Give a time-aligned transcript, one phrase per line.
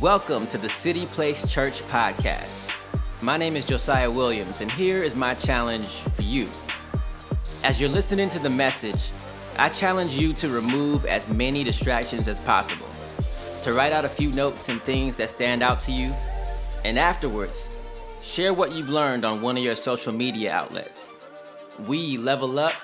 [0.00, 2.72] Welcome to the City Place Church podcast.
[3.20, 6.46] My name is Josiah Williams, and here is my challenge for you.
[7.64, 9.10] As you're listening to the message,
[9.58, 12.86] I challenge you to remove as many distractions as possible,
[13.64, 16.14] to write out a few notes and things that stand out to you,
[16.84, 17.76] and afterwards,
[18.22, 21.28] share what you've learned on one of your social media outlets.
[21.88, 22.74] We level up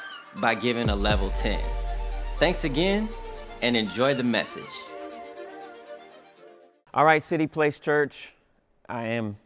[0.40, 1.60] by giving a level 10.
[2.38, 3.08] Thanks again,
[3.62, 4.64] and enjoy the message.
[6.96, 8.34] All right, City Place Church,
[8.88, 9.36] I am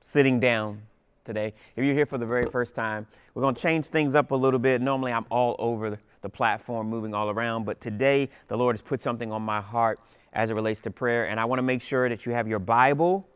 [0.00, 0.82] sitting down
[1.24, 1.54] today.
[1.76, 4.34] If you're here for the very first time, we're going to change things up a
[4.34, 4.80] little bit.
[4.80, 9.00] Normally, I'm all over the platform, moving all around, but today the Lord has put
[9.00, 10.00] something on my heart
[10.32, 12.58] as it relates to prayer, and I want to make sure that you have your
[12.58, 13.28] Bible.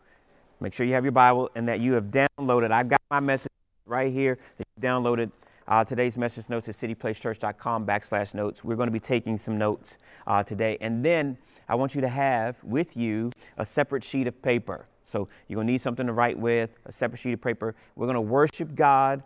[0.58, 2.72] Make sure you have your Bible and that you have downloaded.
[2.72, 3.52] I've got my message
[3.86, 5.30] right here that you downloaded.
[5.68, 8.64] Uh, today's message notes at cityplacechurch.com backslash notes.
[8.64, 10.78] We're going to be taking some notes uh, today.
[10.80, 14.86] And then I want you to have with you a separate sheet of paper.
[15.04, 17.74] So you're going to need something to write with, a separate sheet of paper.
[17.94, 19.22] We're going to worship God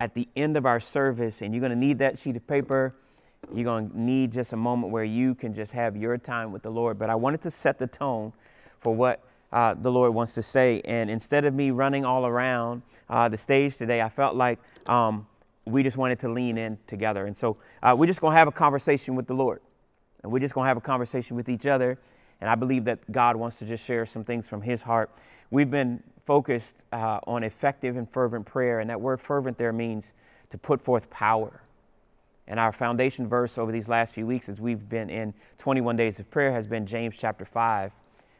[0.00, 2.94] at the end of our service, and you're going to need that sheet of paper.
[3.52, 6.62] You're going to need just a moment where you can just have your time with
[6.62, 6.98] the Lord.
[6.98, 8.32] But I wanted to set the tone
[8.80, 10.82] for what uh, the Lord wants to say.
[10.84, 15.26] And instead of me running all around uh, the stage today, I felt like um,
[15.64, 17.26] we just wanted to lean in together.
[17.26, 19.60] And so uh, we're just going to have a conversation with the Lord.
[20.24, 21.98] And we're just going to have a conversation with each other.
[22.40, 25.10] And I believe that God wants to just share some things from His heart.
[25.50, 28.80] We've been focused uh, on effective and fervent prayer.
[28.80, 30.14] And that word fervent there means
[30.48, 31.60] to put forth power.
[32.48, 36.18] And our foundation verse over these last few weeks, as we've been in 21 days
[36.18, 37.92] of prayer, has been James chapter 5,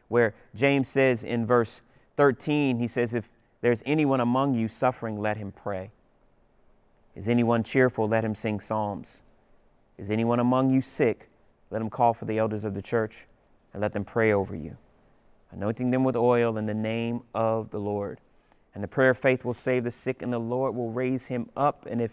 [0.07, 1.81] where James says in verse
[2.17, 3.29] 13, he says, If
[3.61, 5.91] there's anyone among you suffering, let him pray.
[7.15, 8.07] Is anyone cheerful?
[8.07, 9.21] Let him sing psalms.
[9.99, 11.29] Is anyone among you sick?
[11.71, 13.25] Let them call for the elders of the church
[13.73, 14.77] and let them pray over you,
[15.51, 18.19] anointing them with oil in the name of the Lord.
[18.73, 21.49] And the prayer of faith will save the sick, and the Lord will raise him
[21.55, 21.85] up.
[21.89, 22.11] And if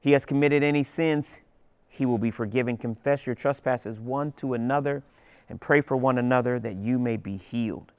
[0.00, 1.40] he has committed any sins,
[1.88, 2.76] he will be forgiven.
[2.76, 5.02] Confess your trespasses one to another
[5.48, 7.92] and pray for one another that you may be healed.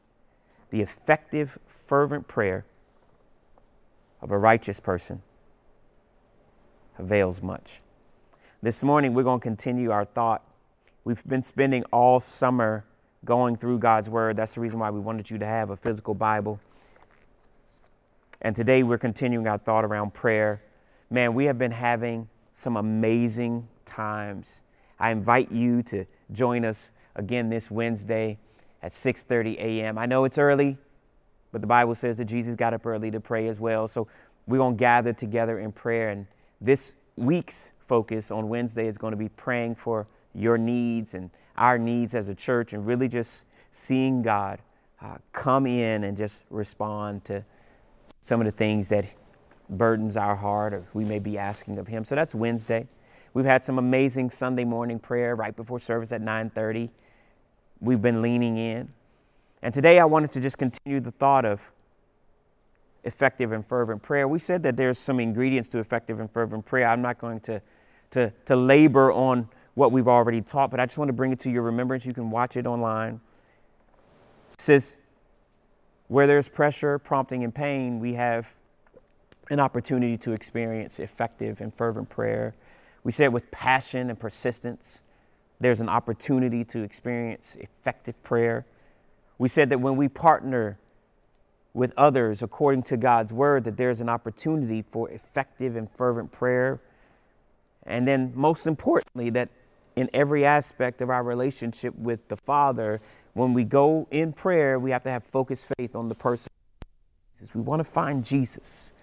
[0.69, 2.65] The effective, fervent prayer
[4.21, 5.21] of a righteous person
[6.97, 7.79] avails much.
[8.61, 10.43] This morning, we're going to continue our thought.
[11.03, 12.85] We've been spending all summer
[13.25, 14.37] going through God's Word.
[14.37, 16.59] That's the reason why we wanted you to have a physical Bible.
[18.41, 20.61] And today, we're continuing our thought around prayer.
[21.09, 24.61] Man, we have been having some amazing times.
[24.99, 28.37] I invite you to join us again this Wednesday
[28.81, 29.97] at 6:30 a.m.
[29.97, 30.77] I know it's early,
[31.51, 33.87] but the Bible says that Jesus got up early to pray as well.
[33.87, 34.07] So
[34.47, 36.27] we're going to gather together in prayer and
[36.61, 41.77] this week's focus on Wednesday is going to be praying for your needs and our
[41.77, 44.59] needs as a church and really just seeing God
[45.01, 47.43] uh, come in and just respond to
[48.21, 49.05] some of the things that
[49.69, 52.03] burdens our heart or we may be asking of him.
[52.03, 52.87] So that's Wednesday.
[53.33, 56.89] We've had some amazing Sunday morning prayer right before service at 9:30.
[57.79, 58.91] We've been leaning in.
[59.61, 61.61] And today I wanted to just continue the thought of
[63.03, 64.27] effective and fervent prayer.
[64.27, 66.87] We said that there's some ingredients to effective and fervent prayer.
[66.87, 67.61] I'm not going to,
[68.11, 69.47] to, to labor on
[69.79, 72.05] what we've already taught, but I just want to bring it to your remembrance.
[72.05, 73.21] You can watch it online.
[74.55, 74.97] It says,
[76.09, 78.45] where there's pressure, prompting, and pain, we have
[79.49, 82.55] an opportunity to experience effective and fervent prayer.
[83.05, 85.01] We said with passion and persistence,
[85.61, 88.65] there's an opportunity to experience effective prayer.
[89.37, 90.77] We said that when we partner
[91.73, 96.81] with others according to God's word, that there's an opportunity for effective and fervent prayer.
[97.85, 99.47] And then, most importantly, that
[99.95, 103.01] in every aspect of our relationship with the Father,
[103.33, 106.49] when we go in prayer, we have to have focused faith on the person.
[107.53, 108.93] We want to find Jesus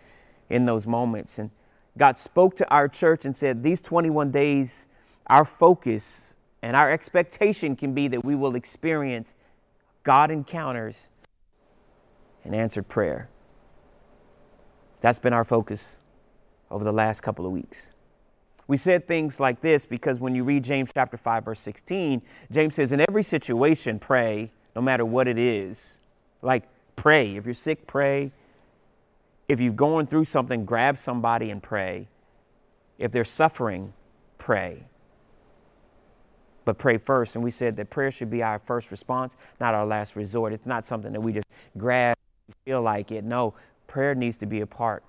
[0.50, 1.38] in those moments.
[1.38, 1.50] And
[1.96, 4.88] God spoke to our church and said, These 21 days,
[5.26, 9.34] our focus and our expectation can be that we will experience
[10.02, 11.08] God encounters
[12.44, 13.28] and answered prayer.
[15.00, 15.98] That's been our focus
[16.70, 17.92] over the last couple of weeks.
[18.68, 22.74] We said things like this because when you read James chapter 5 verse 16, James
[22.74, 26.00] says in every situation pray no matter what it is.
[26.42, 26.64] Like
[26.96, 27.36] pray.
[27.36, 28.32] If you're sick, pray.
[29.48, 32.08] If you're going through something, grab somebody and pray.
[32.98, 33.92] If they're suffering,
[34.38, 34.82] pray.
[36.64, 37.36] But pray first.
[37.36, 40.52] And we said that prayer should be our first response, not our last resort.
[40.52, 41.46] It's not something that we just
[41.78, 42.16] grab
[42.64, 43.24] feel like it.
[43.24, 43.54] No,
[43.86, 45.04] prayer needs to be a part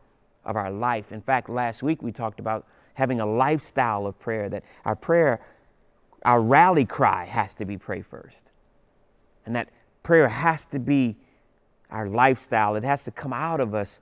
[0.45, 1.11] of our life.
[1.11, 2.65] In fact, last week we talked about
[2.97, 5.39] having a lifestyle of prayer, that our prayer,
[6.23, 8.51] our rally cry has to be pray first.
[9.45, 9.69] And that
[10.07, 11.17] Prayer has to be
[11.91, 13.99] our lifestyle, it has to come out of us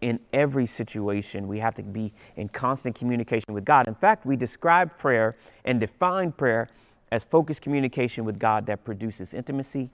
[0.00, 1.46] in every situation.
[1.46, 3.86] We have to be in constant communication with God.
[3.86, 5.36] In fact, we describe prayer
[5.66, 6.70] and define prayer
[7.12, 9.90] as focused communication with God that produces intimacy,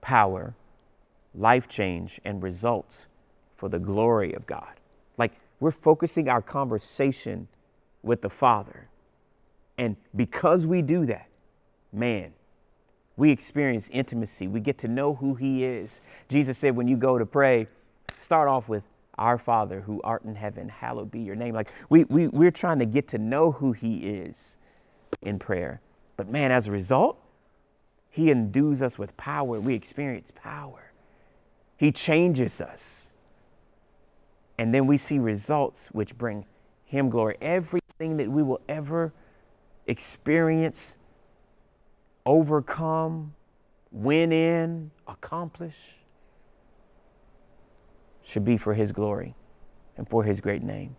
[0.00, 0.52] power,
[1.32, 3.06] life change, and results
[3.56, 4.80] for the glory of God.
[5.60, 7.48] We're focusing our conversation
[8.02, 8.88] with the Father.
[9.78, 11.28] And because we do that,
[11.92, 12.32] man,
[13.16, 14.46] we experience intimacy.
[14.46, 16.00] We get to know who He is.
[16.28, 17.66] Jesus said, when you go to pray,
[18.16, 18.84] start off with,
[19.18, 21.54] Our Father who art in heaven, hallowed be your name.
[21.54, 24.58] Like we, we, we're trying to get to know who He is
[25.22, 25.80] in prayer.
[26.18, 27.18] But man, as a result,
[28.10, 29.58] He endues us with power.
[29.58, 30.92] We experience power.
[31.78, 33.05] He changes us.
[34.58, 36.46] And then we see results which bring
[36.84, 37.36] Him glory.
[37.40, 39.12] Everything that we will ever
[39.86, 40.96] experience
[42.24, 43.34] overcome,
[43.92, 45.76] win in, accomplish
[48.22, 49.34] should be for His glory
[49.96, 50.96] and for His great name.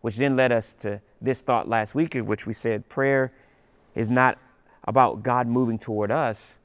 [0.00, 3.32] Which then led us to this thought last week, in which we said prayer
[3.94, 4.38] is not
[4.84, 6.58] about God moving toward us,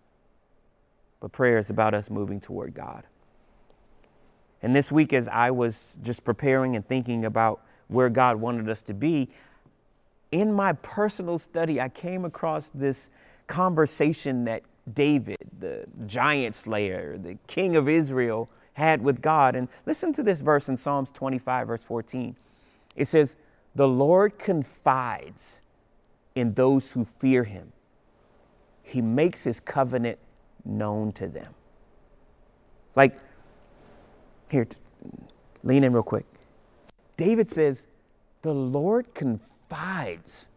[1.19, 3.05] but prayer is about us moving toward God.
[4.63, 8.81] And this week, as I was just preparing and thinking about where God wanted us
[8.83, 9.29] to be,
[10.31, 13.09] in my personal study, I came across this
[13.47, 19.55] conversation that David, the giant slayer, the king of Israel, had with God.
[19.55, 22.35] And listen to this verse in Psalms 25, verse 14.
[22.95, 23.35] It says,
[23.75, 25.61] The Lord confides
[26.35, 27.71] in those who fear him,
[28.81, 30.17] he makes his covenant
[30.65, 31.53] known to them.
[32.95, 33.19] Like,
[34.49, 34.67] here,
[35.63, 36.25] lean in real quick.
[37.17, 37.87] David says,
[38.41, 40.49] The Lord confides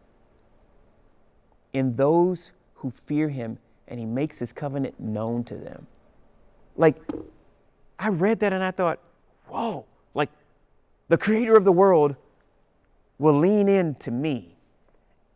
[1.73, 3.57] in those who fear him
[3.87, 5.87] and he makes his covenant known to them.
[6.75, 6.95] Like,
[7.99, 8.99] I read that and I thought,
[9.47, 10.29] whoa, like
[11.07, 12.15] the creator of the world
[13.17, 14.55] will lean in to me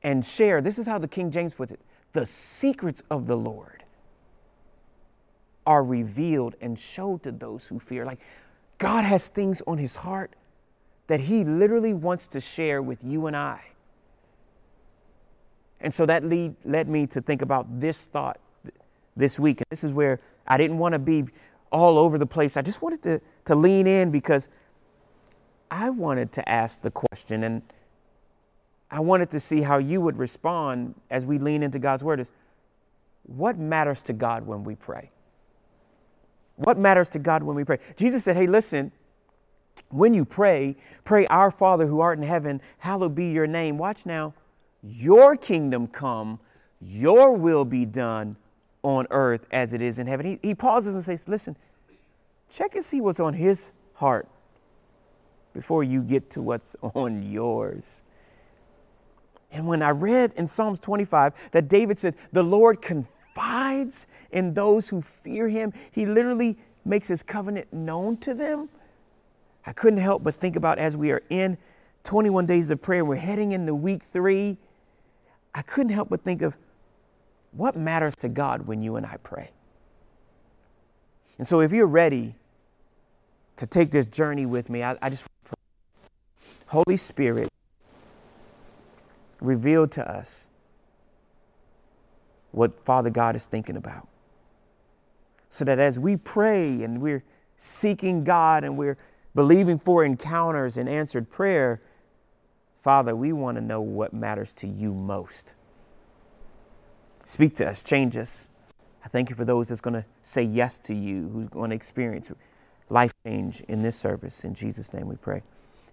[0.03, 0.62] and share.
[0.62, 1.80] This is how the King James puts it
[2.13, 3.81] the secrets of the Lord
[5.72, 8.04] are revealed and showed to those who fear.
[8.04, 8.20] Like,
[8.78, 10.36] God has things on his heart
[11.08, 13.62] that he literally wants to share with you and I.
[15.80, 18.38] And so that lead, led me to think about this thought
[19.16, 19.60] this week.
[19.60, 21.24] And this is where I didn't want to be
[21.72, 22.58] all over the place.
[22.58, 24.50] I just wanted to, to lean in because
[25.72, 27.62] I wanted to ask the question and
[28.92, 32.34] I wanted to see how you would respond as we lean into God's word is
[33.24, 35.12] what matters to God when we pray?
[36.62, 37.80] What matters to God when we pray?
[37.98, 38.92] Jesus said, Hey, listen,
[39.90, 43.80] when you pray, pray, Our Father who art in heaven, hallowed be your name.
[43.80, 44.36] Watch now,
[44.84, 46.40] your kingdom come,
[46.80, 48.36] your will be done
[48.84, 50.25] on earth as it is in heaven.
[50.25, 51.58] He, he pauses and says, Listen,
[52.52, 54.28] check and see what's on his heart
[55.54, 58.04] before you get to what's on yours.
[59.52, 62.84] And when I read in Psalms 25 that David said, The Lord
[63.33, 68.69] confides in those who fear him, he literally makes his covenant known to them.
[69.66, 71.57] I couldn't help but think about as we are in
[72.04, 74.57] 21 days of prayer, we're heading into week three.
[75.54, 76.56] I couldn't help but think of
[77.51, 79.51] what matters to God when you and I pray.
[81.38, 82.34] And so, if you're ready
[83.58, 85.24] to take this journey with me, I, I just
[86.67, 87.50] Holy Spirit,
[89.41, 90.48] reveal to us
[92.51, 94.08] what Father God is thinking about.
[95.50, 97.24] So that as we pray and we're
[97.58, 98.98] seeking God and we're
[99.36, 101.81] believing for encounters and answered prayer,
[102.81, 105.53] Father, we want to know what matters to you most.
[107.25, 108.50] Speak to us, change us.
[109.05, 111.75] I thank you for those that's going to say yes to you, who's going to
[111.75, 112.31] experience
[112.89, 114.43] life change in this service.
[114.43, 115.41] In Jesus' name we pray.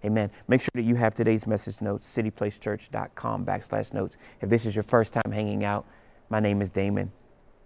[0.05, 0.29] Amen.
[0.47, 4.17] Make sure that you have today's message notes, cityplacechurch.com backslash notes.
[4.41, 5.85] If this is your first time hanging out,
[6.29, 7.11] my name is Damon,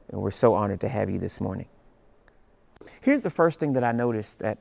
[0.10, 1.68] and we're so honored to have you this morning.
[3.02, 4.58] Here's the first thing that I noticed that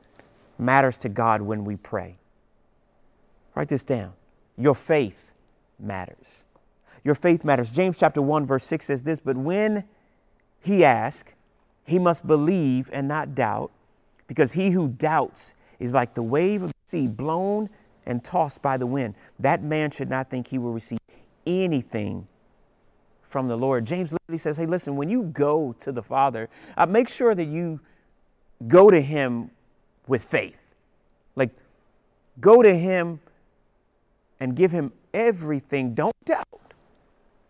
[0.59, 2.19] matters to God when we pray.
[3.55, 4.13] Write this down.
[4.57, 5.31] Your faith
[5.79, 6.45] matters.
[7.05, 7.71] Your faith matters.
[7.71, 9.85] James chapter 1, verse 6 says this But when
[10.61, 11.33] he asks,
[11.85, 13.73] he must believe and not doubt,
[14.29, 17.69] because he who doubts is like the wave of the sea blown
[18.07, 19.15] and tossed by the wind.
[19.39, 20.99] That man should not think he will receive
[21.45, 22.29] anything
[23.33, 23.85] from the Lord.
[23.85, 27.47] James literally says, Hey, listen, when you go to the Father, uh, make sure that
[27.47, 27.81] you
[28.69, 29.51] go to him
[30.07, 30.75] with faith.
[31.35, 31.51] Like,
[32.41, 33.21] go to him
[34.39, 35.95] and give him everything.
[35.95, 36.47] Don't doubt.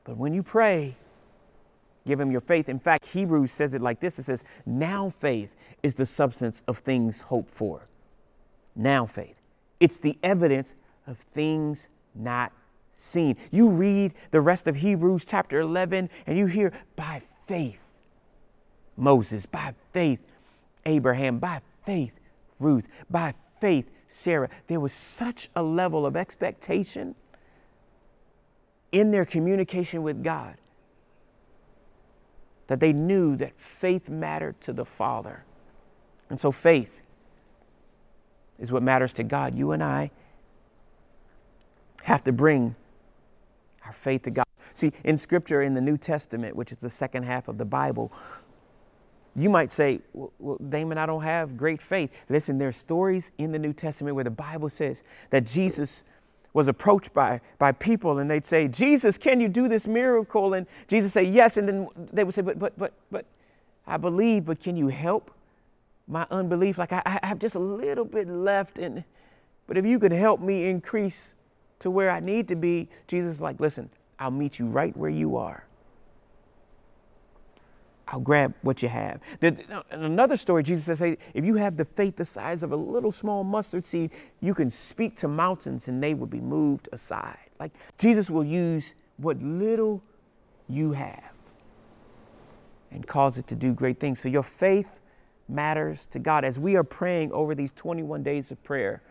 [0.04, 0.96] But when you pray,
[2.06, 2.68] Give him your faith.
[2.68, 6.78] In fact, Hebrews says it like this it says, Now faith is the substance of
[6.78, 7.86] things hoped for.
[8.74, 9.36] Now faith.
[9.78, 10.74] It's the evidence
[11.06, 12.52] of things not
[12.92, 13.36] seen.
[13.50, 17.78] You read the rest of Hebrews chapter 11 and you hear, by faith,
[18.96, 20.20] Moses, by faith,
[20.86, 22.12] Abraham, by faith,
[22.58, 24.48] Ruth, by faith, Sarah.
[24.66, 27.14] There was such a level of expectation
[28.90, 30.56] in their communication with God
[32.66, 35.44] that they knew that faith mattered to the Father.
[36.30, 37.00] And so faith
[38.58, 39.54] is what matters to God.
[39.54, 40.10] You and I
[42.04, 42.74] have to bring
[43.92, 44.46] our faith to God.
[44.74, 48.10] See, in Scripture, in the New Testament, which is the second half of the Bible,
[49.36, 52.10] you might say, well, Damon, I don't have great faith.
[52.28, 56.04] Listen, there are stories in the New Testament where the Bible says that Jesus
[56.54, 60.54] was approached by, by people and they'd say, Jesus, can you do this miracle?
[60.54, 61.56] And Jesus say, yes.
[61.56, 63.26] And then they would say, but, but, but, but
[63.86, 65.30] I believe, but can you help
[66.06, 66.76] my unbelief?
[66.76, 68.78] Like I, I have just a little bit left.
[68.78, 69.04] And,
[69.66, 71.34] but if you could help me increase
[71.82, 75.10] to where I need to be, Jesus is like, listen, I'll meet you right where
[75.10, 75.66] you are.
[78.08, 79.20] I'll grab what you have.
[79.40, 79.58] In
[79.90, 83.12] another story, Jesus says, hey, if you have the faith the size of a little
[83.12, 84.10] small mustard seed,
[84.40, 87.38] you can speak to mountains and they will be moved aside.
[87.58, 90.02] Like Jesus will use what little
[90.68, 91.32] you have
[92.90, 94.20] and cause it to do great things.
[94.20, 94.88] So your faith
[95.48, 96.44] matters to God.
[96.44, 99.02] As we are praying over these 21 days of prayer,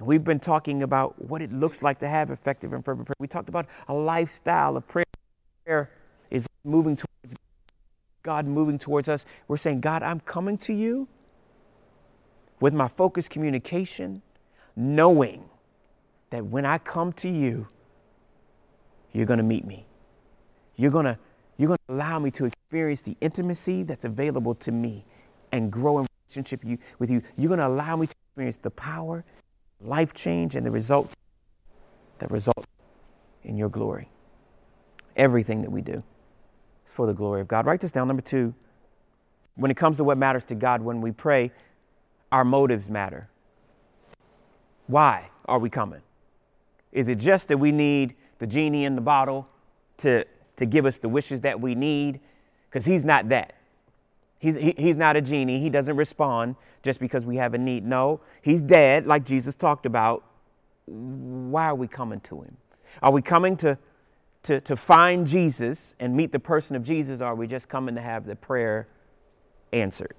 [0.00, 3.16] we've been talking about what it looks like to have effective and fervent prayer.
[3.18, 5.04] We talked about a lifestyle of prayer.
[5.64, 5.90] Prayer
[6.30, 7.06] is moving towards
[8.26, 9.24] God moving towards us.
[9.46, 11.06] We're saying, God, I'm coming to you
[12.60, 14.20] with my focused communication,
[14.74, 15.48] knowing
[16.30, 17.68] that when I come to you,
[19.12, 19.86] you're going to meet me.
[20.74, 21.18] You're going to
[21.56, 25.06] you're going to allow me to experience the intimacy that's available to me
[25.52, 26.62] and grow in relationship
[26.98, 27.22] with you.
[27.38, 29.24] You're going to allow me to experience the power,
[29.80, 31.12] life change, and the result
[32.18, 32.66] that result
[33.44, 34.08] in your glory.
[35.16, 36.02] Everything that we do
[36.86, 37.66] is for the glory of God.
[37.66, 38.08] Write this down.
[38.08, 38.54] Number two,
[39.54, 41.50] when it comes to what matters to God when we pray,
[42.32, 43.28] our motives matter.
[44.86, 46.02] Why are we coming?
[46.92, 49.48] Is it just that we need the genie in the bottle
[49.98, 50.24] to,
[50.56, 52.20] to give us the wishes that we need?
[52.68, 53.55] Because he's not that.
[54.38, 55.60] He's, he, he's not a genie.
[55.60, 57.84] He doesn't respond just because we have a need.
[57.84, 60.24] No, he's dead, like Jesus talked about.
[60.86, 62.56] Why are we coming to him?
[63.02, 63.78] Are we coming to
[64.46, 67.96] to, to find Jesus and meet the person of Jesus, or are we just coming
[67.96, 68.86] to have the prayer
[69.72, 70.14] answered?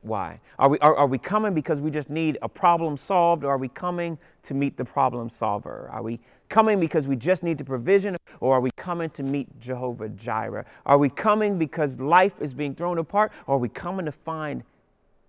[0.00, 0.40] Why?
[0.58, 3.58] Are we, are, are we coming because we just need a problem solved, or are
[3.58, 5.90] we coming to meet the problem solver?
[5.92, 6.20] Are we
[6.52, 10.66] coming because we just need the provision, or are we coming to meet Jehovah Jireh?
[10.84, 14.62] Are we coming because life is being thrown apart, or are we coming to find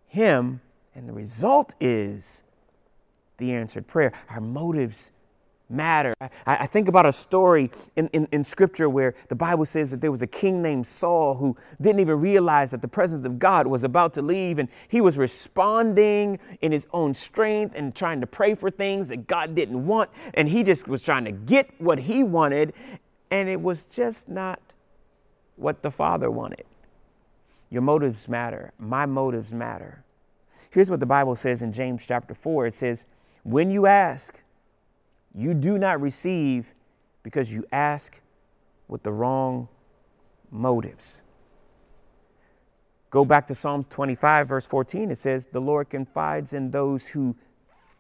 [0.06, 0.60] Him?
[0.94, 2.44] And the result is
[3.38, 4.12] the answered prayer.
[4.30, 5.12] Our motives
[5.74, 6.14] matter.
[6.22, 10.02] I, I, think about a story in, in, in, scripture where the Bible says that
[10.02, 13.68] there was a king named Saul who didn't even realize that the presence of God
[13.68, 18.28] was about to leave and he was responding in his own strength and trying to
[18.28, 20.10] pray for things that God didn't want.
[20.36, 22.74] And he just was trying to get what he wanted,
[23.32, 24.60] and it was just not
[25.56, 26.66] what the Father wanted.
[27.70, 28.72] Your motives matter.
[28.78, 30.04] My motives matter.
[30.70, 33.06] Here's what the Bible says in James chapter 4 it says,
[33.44, 34.43] When you ask,
[35.34, 36.74] you do not receive
[37.24, 38.20] because you ask
[38.88, 39.68] with the wrong
[40.52, 41.22] motives.
[43.10, 45.12] Go back to Psalms 25, verse 14.
[45.12, 47.36] It says, The Lord confides in those who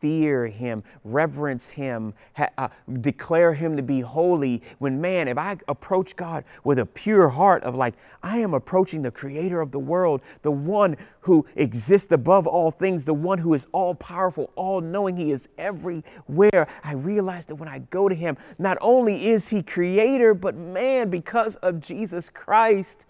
[0.04, 2.68] fear him, reverence him, ha, uh,
[3.00, 4.62] declare him to be holy.
[4.80, 9.02] When man, if I approach God with a pure heart of like, I am approaching
[9.02, 13.54] the creator of the world, the one who exists above all things, the one who
[13.54, 16.68] is all powerful, all knowing, he is everywhere.
[16.84, 21.10] I realize that when I go to him, not only is he creator, but man,
[21.12, 23.06] because of Jesus Christ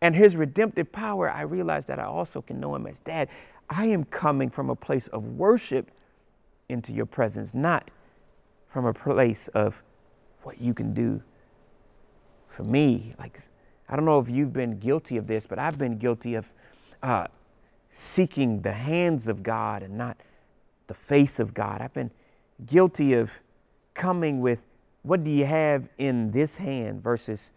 [0.00, 3.28] and his redemptive power, I realize that I also can know him as dad.
[3.70, 5.92] I am coming from a place of worship
[6.68, 7.90] into your presence, not
[8.68, 9.82] from a place of
[10.42, 11.22] what you can do
[12.48, 13.14] for me.
[13.18, 13.40] Like,
[13.88, 16.52] I don't know if you've been guilty of this, but I've been guilty of
[17.02, 17.28] uh,
[17.90, 20.16] seeking the hands of God and not
[20.86, 21.80] the face of God.
[21.80, 22.10] I've been
[22.66, 23.30] guilty of
[23.94, 24.62] coming with,
[25.02, 27.52] what do you have in this hand versus,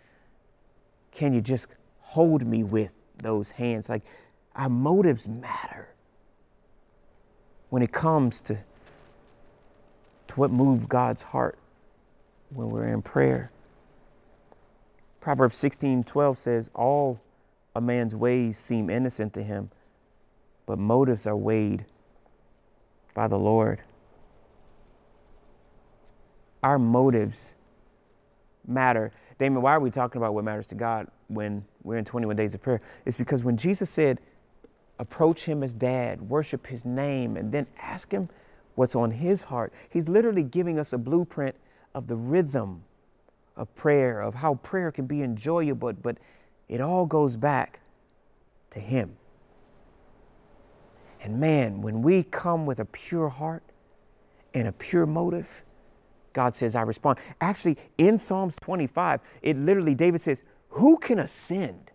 [1.11, 1.67] can you just
[1.99, 3.89] hold me with those hands?
[3.89, 4.03] Like,
[4.55, 5.89] our motives matter
[7.69, 8.57] when it comes to
[10.31, 11.57] to what moved God's heart
[12.51, 13.51] when we're in prayer.
[15.19, 17.19] Proverbs 16 12 says, All
[17.75, 19.69] a man's ways seem innocent to him,
[20.65, 21.85] but motives are weighed
[23.13, 23.81] by the Lord.
[26.63, 27.55] Our motives
[28.65, 29.11] matter.
[29.37, 32.55] Damon, why are we talking about what matters to God when we're in 21 days
[32.55, 32.79] of prayer?
[33.05, 34.21] It's because when Jesus said,
[34.97, 38.29] approach him as dad, worship his name, and then ask him
[38.75, 41.55] what's on his heart, he's literally giving us a blueprint
[41.93, 42.83] of the rhythm
[43.57, 46.17] of prayer, of how prayer can be enjoyable, but
[46.69, 47.81] it all goes back
[48.71, 49.17] to him.
[51.21, 53.63] And man, when we come with a pure heart
[54.53, 55.63] and a pure motive,
[56.33, 57.19] God says, I respond.
[57.41, 61.91] Actually, in Psalms 25, it literally, David says, Who can ascend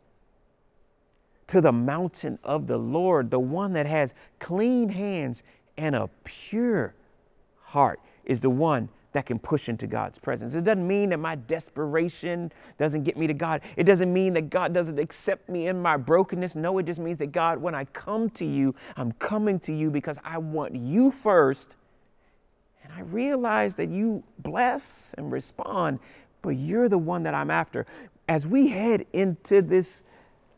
[1.48, 3.30] to the mountain of the Lord?
[3.30, 5.42] The one that has clean hands
[5.76, 6.94] and a pure
[7.62, 10.52] heart is the one that can push into God's presence.
[10.54, 13.62] It doesn't mean that my desperation doesn't get me to God.
[13.76, 16.54] It doesn't mean that God doesn't accept me in my brokenness.
[16.54, 19.90] No, it just means that God, when I come to you, I'm coming to you
[19.90, 21.76] because I want you first.
[22.84, 25.98] And I realize that you bless and respond,
[26.42, 27.86] but you're the one that I'm after.
[28.28, 30.02] As we head into this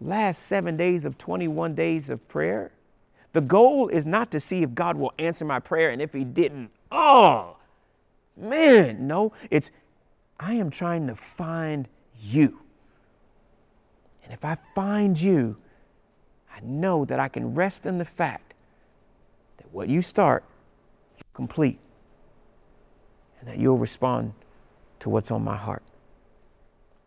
[0.01, 2.73] last seven days of 21 days of prayer,
[3.33, 6.25] the goal is not to see if God will answer my prayer, and if He
[6.25, 7.57] didn't, oh,
[8.37, 9.71] man, no, it's
[10.41, 11.89] I am trying to find
[12.21, 12.61] you.
[14.23, 15.57] And if I find you,
[16.55, 18.55] I know that I can rest in the fact
[19.57, 20.45] that what you start,
[21.17, 21.79] you complete.
[23.41, 24.35] And that you'll respond
[25.01, 25.83] to what's on my heart.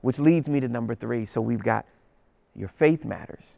[0.01, 1.25] Which leads me to number three.
[1.25, 1.85] So we've got
[2.55, 3.57] your faith matters,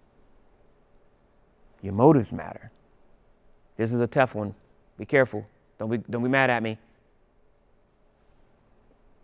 [1.83, 2.71] your motives matter.
[3.77, 4.55] This is a tough one.
[4.97, 5.45] Be careful.
[5.77, 6.79] Don't be, don't be mad at me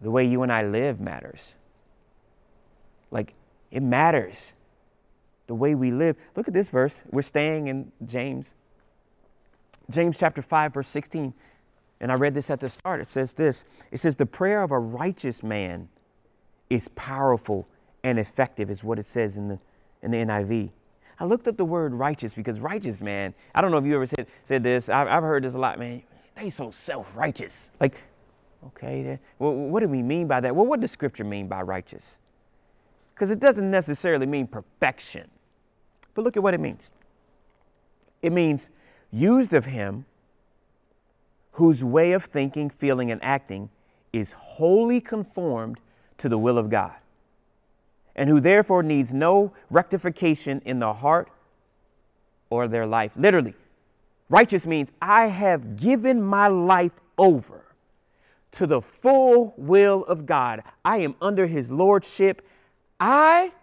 [0.02, 1.56] the way you and I live matters.
[3.12, 3.34] Like,
[3.72, 4.54] it matters.
[5.48, 6.16] The way we live.
[6.36, 7.04] Look at this verse.
[7.12, 8.54] We're staying in James.
[9.90, 11.34] James chapter 5, verse 16.
[12.02, 13.02] And I read this at the start.
[13.02, 15.90] It says this It says, The prayer of a righteous man
[16.70, 17.68] is powerful
[18.04, 19.60] and effective, is what it says in the,
[20.02, 20.70] in the NIV.
[21.20, 24.06] I looked up the word righteous because righteous man, I don't know if you ever
[24.06, 24.88] said, said this.
[24.90, 26.02] I've, I've heard this a lot, man.
[26.36, 27.72] They so self righteous.
[27.80, 28.02] Like,
[28.68, 30.56] Okay, well, what do we mean by that?
[30.56, 32.20] Well, what does Scripture mean by righteous?
[33.14, 35.30] Because it doesn't necessarily mean perfection.
[36.14, 36.90] But look at what it means
[38.22, 38.70] it means
[39.12, 40.06] used of Him
[41.54, 43.70] whose way of thinking, feeling, and acting
[44.12, 45.80] is wholly conformed
[46.18, 46.96] to the will of God,
[48.20, 51.30] and who therefore needs no rectification in the heart
[52.50, 53.14] or their life.
[53.16, 53.56] Literally,
[54.30, 57.64] righteous means I have given my life over
[58.52, 60.64] to the full will of God.
[60.84, 62.46] I am under his lordship.
[63.00, 63.54] I,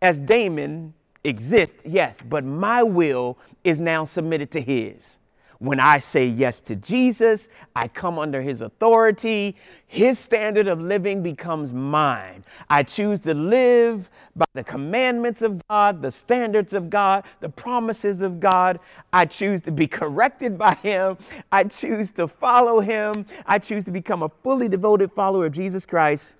[0.00, 5.18] as Damon, exist, yes, but my will is now submitted to his.
[5.60, 9.56] When I say yes to Jesus, I come under his authority.
[9.86, 12.44] His standard of living becomes mine.
[12.70, 18.22] I choose to live by the commandments of God, the standards of God, the promises
[18.22, 18.80] of God.
[19.12, 21.18] I choose to be corrected by him.
[21.52, 23.26] I choose to follow him.
[23.44, 26.36] I choose to become a fully devoted follower of Jesus Christ.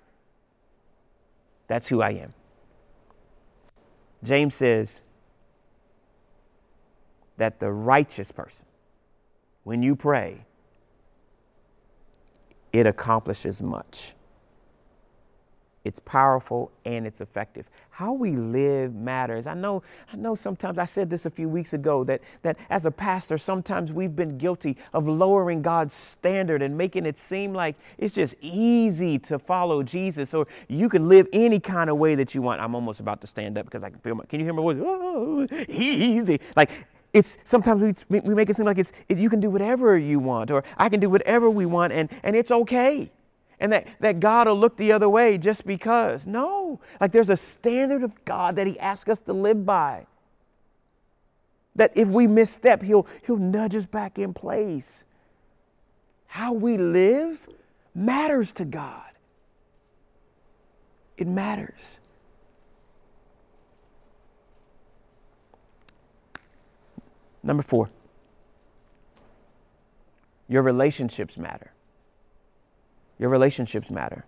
[1.67, 2.33] That's who I am.
[4.23, 5.01] James says
[7.37, 8.65] that the righteous person
[9.63, 10.45] when you pray,
[12.73, 14.13] it accomplishes much.
[15.83, 17.67] It's powerful and it's effective.
[17.89, 19.47] How we live matters.
[19.47, 19.81] I know,
[20.13, 23.39] I know sometimes I said this a few weeks ago that, that as a pastor,
[23.39, 28.35] sometimes we've been guilty of lowering God's standard and making it seem like it's just
[28.41, 32.61] easy to follow Jesus or you can live any kind of way that you want.
[32.61, 34.61] I'm almost about to stand up because I can feel my, can you hear my
[34.61, 34.77] voice?
[34.79, 36.39] Oh, easy.
[36.55, 39.97] Like it's sometimes we, we make it seem like it's it, you can do whatever
[39.97, 43.11] you want or I can do whatever we want and, and it's okay.
[43.59, 46.25] And that, that God will look the other way just because.
[46.25, 50.07] No, like there's a standard of God that He asks us to live by.
[51.75, 55.05] That if we misstep, He'll, he'll nudge us back in place.
[56.25, 57.47] How we live
[57.93, 59.03] matters to God.
[61.17, 62.00] It matters.
[67.43, 67.89] Number four,
[70.47, 71.71] your relationships matter.
[73.17, 74.25] Your relationships matter.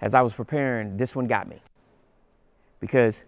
[0.00, 1.62] As I was preparing, this one got me
[2.80, 3.24] because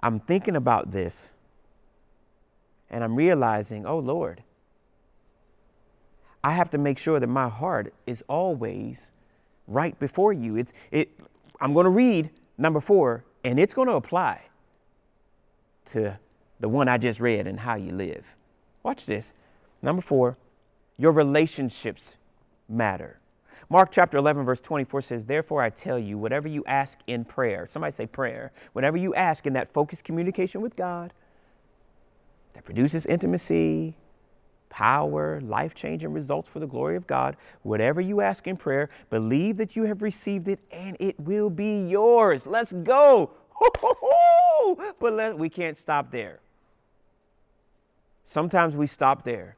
[0.00, 1.32] I'm thinking about this
[2.90, 4.42] and I'm realizing, oh Lord,
[6.44, 9.12] I have to make sure that my heart is always
[9.66, 10.56] right before you.
[10.56, 11.10] It's it
[11.60, 14.42] I'm going to read number four, and it's going to apply
[15.92, 16.18] to
[16.62, 18.24] the one I just read and how you live.
[18.84, 19.32] Watch this.
[19.82, 20.38] Number four,
[20.96, 22.16] your relationships
[22.68, 23.18] matter.
[23.68, 27.66] Mark chapter 11, verse 24 says, Therefore I tell you, whatever you ask in prayer,
[27.68, 31.12] somebody say prayer, whatever you ask in that focused communication with God
[32.54, 33.96] that produces intimacy,
[34.68, 39.56] power, life changing results for the glory of God, whatever you ask in prayer, believe
[39.56, 42.46] that you have received it and it will be yours.
[42.46, 43.32] Let's go.
[45.00, 46.38] But let, we can't stop there.
[48.26, 49.56] Sometimes we stop there.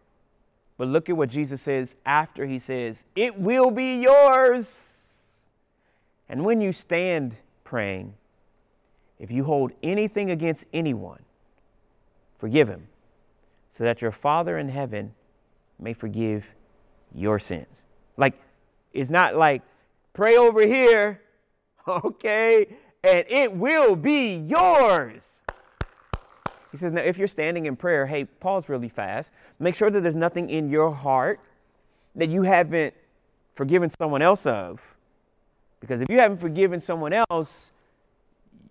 [0.77, 4.94] But look at what Jesus says after he says, It will be yours.
[6.29, 8.14] And when you stand praying,
[9.18, 11.22] if you hold anything against anyone,
[12.38, 12.88] forgive him,
[13.72, 15.14] so that your Father in heaven
[15.79, 16.44] may forgive
[17.14, 17.83] your sins.
[18.16, 18.35] Like,
[18.92, 19.62] it's not like,
[20.12, 21.20] pray over here,
[21.88, 22.66] okay,
[23.03, 25.33] and it will be yours.
[26.74, 29.30] He says, now if you're standing in prayer, hey, pause really fast.
[29.60, 31.38] Make sure that there's nothing in your heart
[32.16, 32.92] that you haven't
[33.54, 34.96] forgiven someone else of.
[35.78, 37.70] Because if you haven't forgiven someone else,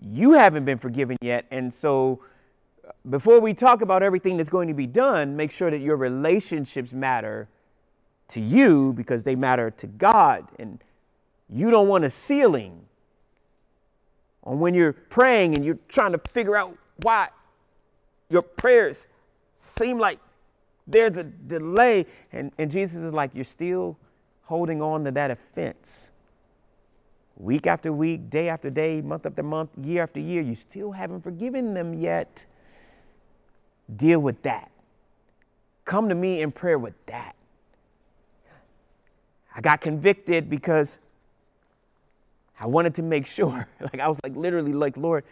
[0.02, 1.46] you haven't been forgiven yet.
[1.50, 2.20] And so
[3.10, 6.92] before we talk about everything that's going to be done, make sure that your relationships
[6.92, 7.48] matter
[8.28, 10.46] to you because they matter to God.
[10.60, 10.84] And
[11.50, 12.82] you don't want a ceiling
[14.44, 17.30] on when you're praying and you're trying to figure out why
[18.30, 19.08] your prayers
[19.56, 20.20] seem like
[20.88, 22.06] there's a delay.
[22.32, 23.98] And, and Jesus is like, you're still
[24.44, 26.12] holding on to that offense.
[27.38, 31.22] Week after week, day after day, month after month, year after year, you still haven't
[31.22, 32.46] forgiven them yet.
[33.96, 34.70] Deal with that.
[35.86, 37.36] Come to me in prayer with that.
[39.56, 41.00] I got convicted because
[42.60, 43.68] I wanted to make sure.
[43.82, 45.24] Like, I was like, literally, like, Lord,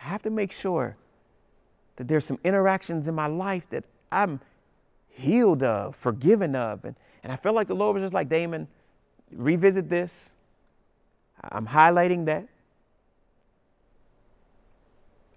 [0.00, 0.96] I have to make sure
[2.00, 4.40] that there's some interactions in my life that I'm
[5.10, 6.82] healed of, forgiven of.
[6.86, 8.68] And, and I felt like the Lord was just like, Damon,
[9.30, 10.30] revisit this.
[11.42, 12.48] I'm highlighting that.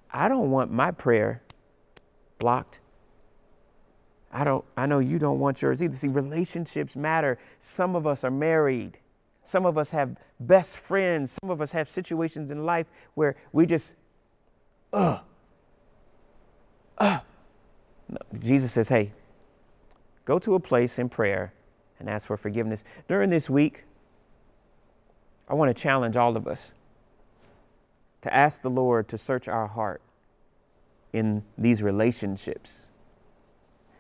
[0.10, 1.44] I don't want my prayer
[2.40, 2.80] blocked.
[4.32, 5.98] I don't I know you don't want yours either.
[5.98, 7.40] See, relationships matter.
[7.60, 9.00] Some of us are married.
[9.44, 11.38] Some of us have best friends.
[11.44, 13.96] Some of us have situations in life where we just
[14.94, 15.20] ugh
[17.04, 19.12] No, Jesus says, hey,
[20.26, 21.54] go to a place in prayer
[22.00, 22.84] and ask for forgiveness.
[23.08, 23.84] During this week,
[25.48, 26.74] I want to challenge all of us
[28.22, 30.02] to ask the Lord to search our heart
[31.12, 32.90] in these relationships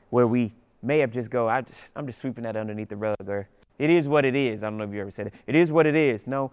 [0.10, 3.18] where we may have just go, I just, I'm just sweeping that underneath the rug,
[3.28, 3.48] or
[3.80, 4.64] it is what it is.
[4.64, 5.34] I don't know if you ever said it.
[5.48, 6.28] It is what it is.
[6.28, 6.52] No,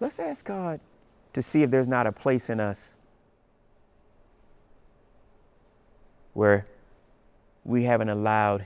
[0.00, 0.80] let's ask God
[1.32, 2.94] to see if there's not a place in us
[6.38, 6.68] where
[7.64, 8.64] we haven't allowed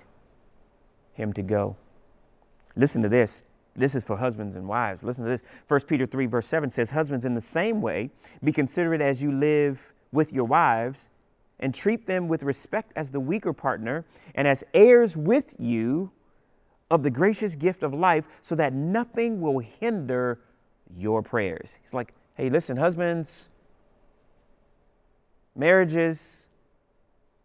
[1.15, 1.75] him to go.
[2.77, 3.41] Listen to this.
[3.75, 5.03] This is for husbands and wives.
[5.03, 5.43] Listen to this.
[5.69, 8.11] 1 Peter 3, verse 7 says, Husbands, in the same way,
[8.45, 9.81] be considerate as you live
[10.13, 11.09] with your wives
[11.61, 14.05] and treat them with respect as the weaker partner
[14.35, 16.11] and as heirs with you
[16.91, 20.39] of the gracious gift of life, so that nothing will hinder
[20.95, 21.79] your prayers.
[21.83, 23.49] He's like, hey, listen, husbands,
[25.57, 26.49] marriages,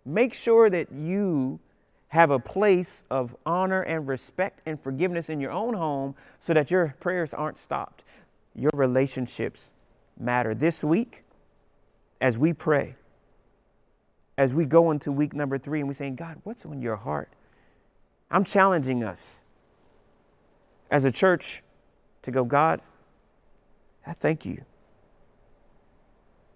[0.07, 1.59] make sure that you
[2.07, 6.71] have a place of honor and respect and forgiveness in your own home so that
[6.71, 8.03] your prayers aren't stopped.
[8.55, 9.71] Your relationships
[10.17, 10.55] matter.
[10.55, 11.23] This week,
[12.21, 12.95] as we pray,
[14.37, 17.29] as we go into week number three and we're saying, God, what's on your heart?
[18.31, 19.43] I'm challenging us
[20.89, 21.63] as a church
[22.21, 22.81] to go, God,
[24.05, 24.63] I thank you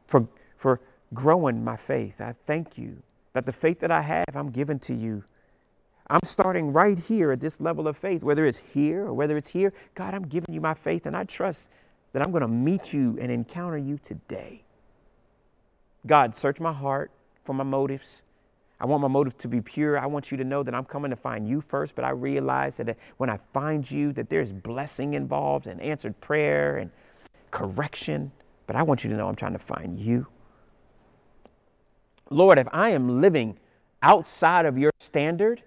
[0.07, 0.79] for, for
[1.13, 2.21] growing my faith.
[2.21, 3.01] I thank you
[3.33, 5.23] that the faith that I have, I'm giving to you.
[6.09, 9.49] I'm starting right here at this level of faith, whether it's here or whether it's
[9.49, 9.71] here.
[9.95, 11.69] God, I'm giving you my faith, and I trust
[12.11, 14.63] that I'm going to meet you and encounter you today.
[16.05, 17.11] God, search my heart
[17.45, 18.23] for my motives.
[18.79, 19.99] I want my motive to be pure.
[19.99, 22.75] I want you to know that I'm coming to find you first, but I realize
[22.77, 26.89] that uh, when I find you, that there's blessing involved and answered prayer and
[27.51, 28.31] correction.
[28.65, 30.25] But I want you to know I'm trying to find you.
[32.31, 33.57] Lord, if I am living
[34.01, 35.61] outside of your standard,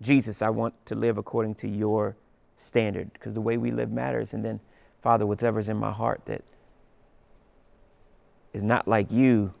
[0.00, 2.16] Jesus, I want to live according to your
[2.56, 4.32] standard because the way we live matters.
[4.32, 4.60] And then,
[5.02, 6.42] Father, whatever's in my heart that
[8.52, 9.52] is not like you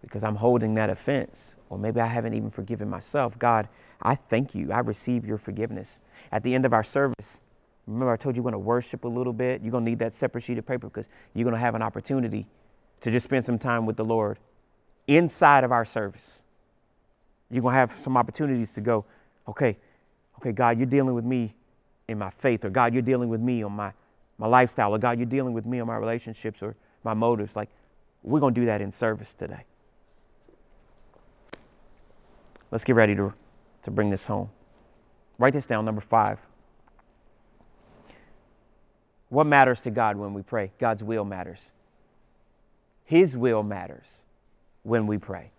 [0.00, 3.38] because I'm holding that offense, or maybe I haven't even forgiven myself.
[3.38, 3.68] God,
[4.02, 4.72] I thank you.
[4.72, 5.98] I receive your forgiveness.
[6.30, 7.40] At the end of our service,
[7.86, 9.60] Remember, I told you you're going to worship a little bit.
[9.60, 11.82] You're going to need that separate sheet of paper because you're going to have an
[11.82, 12.46] opportunity
[13.02, 14.38] to just spend some time with the Lord
[15.06, 16.42] inside of our service.
[17.50, 19.04] You're going to have some opportunities to go,
[19.46, 19.76] okay,
[20.38, 21.54] okay, God, you're dealing with me
[22.08, 23.92] in my faith, or God, you're dealing with me on my,
[24.38, 27.54] my lifestyle, or God, you're dealing with me on my relationships or my motives.
[27.54, 27.68] Like,
[28.22, 29.64] we're going to do that in service today.
[32.70, 33.34] Let's get ready to,
[33.82, 34.48] to bring this home.
[35.38, 36.38] Write this down, number five.
[39.28, 40.72] What matters to God when we pray?
[40.78, 41.60] God's will matters.
[43.12, 44.22] His will matters
[44.84, 45.50] when we pray.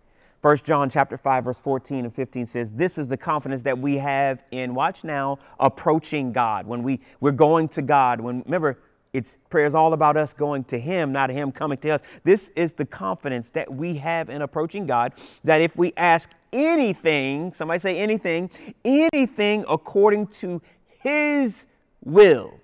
[0.41, 3.99] 1 John chapter 5 verse 14 and 15 says, "This is the confidence that we
[3.99, 6.65] have in watch now approaching God.
[6.65, 8.79] When we we're going to God, when remember
[9.13, 12.01] it's prayer is all about us going to him, not him coming to us.
[12.23, 15.13] This is the confidence that we have in approaching God
[15.43, 18.49] that if we ask anything, somebody say anything,
[18.83, 21.67] anything according to his
[22.03, 22.59] will,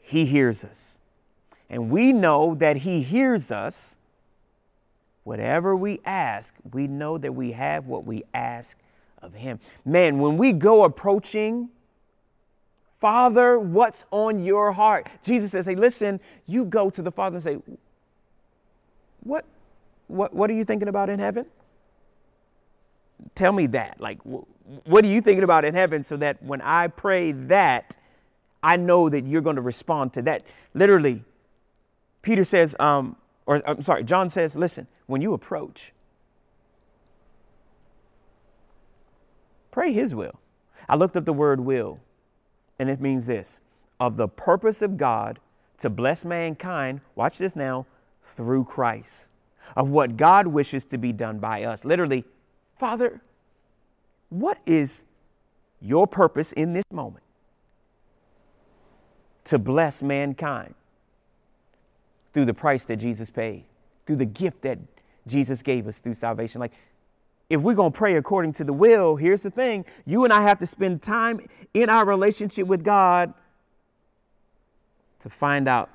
[0.00, 0.98] he hears us.
[1.72, 3.96] And we know that He hears us.
[5.24, 8.76] Whatever we ask, we know that we have what we ask
[9.22, 9.58] of Him.
[9.84, 11.70] Man, when we go approaching,
[13.00, 15.08] Father, what's on your heart?
[15.24, 17.58] Jesus says, Hey, listen, you go to the Father and say,
[19.22, 19.46] What,
[20.08, 21.46] what, what are you thinking about in heaven?
[23.34, 23.98] Tell me that.
[23.98, 27.96] Like, what are you thinking about in heaven so that when I pray that,
[28.62, 30.42] I know that you're going to respond to that.
[30.74, 31.24] Literally,
[32.22, 35.92] Peter says, um, or I'm sorry, John says, listen, when you approach,
[39.70, 40.38] pray his will.
[40.88, 42.00] I looked up the word will,
[42.78, 43.60] and it means this
[44.00, 45.38] of the purpose of God
[45.78, 47.86] to bless mankind, watch this now,
[48.24, 49.28] through Christ,
[49.76, 51.84] of what God wishes to be done by us.
[51.84, 52.24] Literally,
[52.78, 53.20] Father,
[54.30, 55.04] what is
[55.80, 57.22] your purpose in this moment?
[59.44, 60.74] to bless mankind
[62.32, 63.64] through the price that Jesus paid,
[64.06, 64.78] through the gift that
[65.26, 66.60] Jesus gave us through salvation.
[66.60, 66.72] Like,
[67.48, 70.42] if we're going to pray according to the will, here's the thing you and I
[70.42, 73.34] have to spend time in our relationship with God
[75.20, 75.90] to find out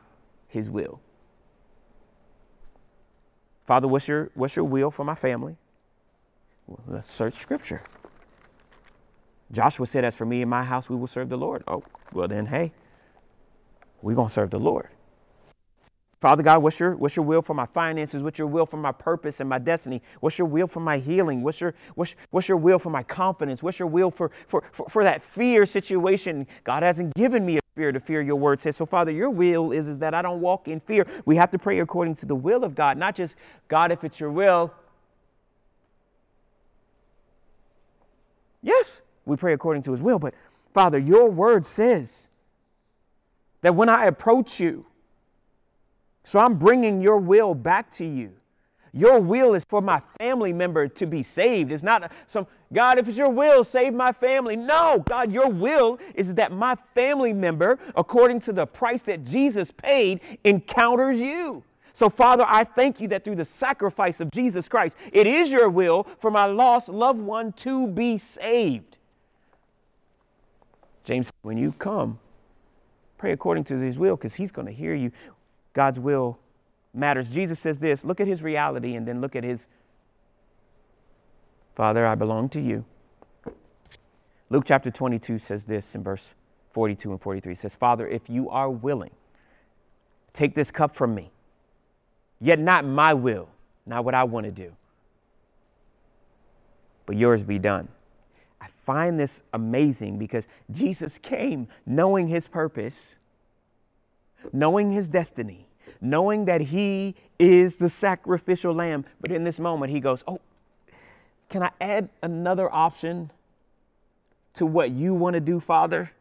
[0.47, 1.02] His will.
[3.65, 5.58] Father, what's your, what's your will for my family?
[6.67, 7.82] Well, let's search Scripture.
[9.52, 11.63] Joshua said, As for me and my house, we will serve the Lord.
[11.67, 12.71] Oh, well, then, hey,
[14.02, 14.89] we're going to serve the Lord.
[16.19, 18.23] Father God, what's your, what's your will for my finances?
[18.23, 20.01] What's your will for my purpose and my destiny?
[20.19, 21.43] What's your will for my healing?
[21.43, 23.62] What's your, what's, what's your will for my confidence?
[23.62, 26.47] What's your will for, for, for, for that fear situation?
[26.63, 28.75] God hasn't given me a spirit of fear, your word says.
[28.75, 31.06] So, Father, your will is, is that I don't walk in fear.
[31.25, 33.36] We have to pray according to the will of God, not just,
[33.67, 34.73] God, if it's your will.
[38.63, 40.34] Yes, we pray according to his will, but
[40.73, 42.27] Father, your word says
[43.62, 44.86] that when I approach you,
[46.27, 48.33] so I'm bringing your will back to you.
[48.91, 51.71] Your will is for my family member to be saved.
[51.71, 54.57] It's not some, God, if it's your will, save my family.
[54.57, 59.71] No, God, your will is that my family member, according to the price that Jesus
[59.71, 61.63] paid, encounters you.
[61.93, 65.69] So, Father, I thank you that through the sacrifice of Jesus Christ, it is your
[65.69, 68.97] will for my lost loved one to be saved.
[71.05, 72.19] James, when you come,
[73.17, 75.11] Pray according to his will because he's going to hear you.
[75.77, 76.39] God's will
[76.91, 77.29] matters.
[77.29, 79.67] Jesus says this look at his reality and then look at his
[81.75, 82.83] Father, I belong to you.
[84.49, 86.33] Luke chapter 22 says this in verse
[86.71, 87.51] 42 and 43.
[87.51, 89.11] It says, Father, if you are willing,
[90.33, 91.29] take this cup from me,
[92.41, 93.47] yet not my will,
[93.85, 94.75] not what I want to do,
[97.05, 97.87] but yours be done.
[98.59, 103.19] I find this amazing because Jesus came knowing his purpose,
[104.51, 105.66] knowing his destiny,
[106.01, 109.05] knowing that he is the sacrificial lamb.
[109.21, 110.39] But in this moment, he goes, Oh,
[111.49, 113.31] can I add another option
[114.55, 116.12] to what you want to do, Father?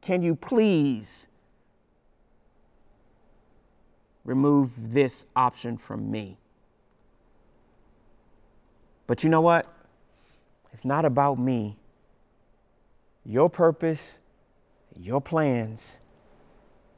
[0.00, 1.28] Can you please
[4.24, 6.38] remove this option from me?
[9.06, 9.66] But you know what?
[10.72, 11.76] It's not about me.
[13.24, 14.18] Your purpose,
[14.96, 15.98] your plans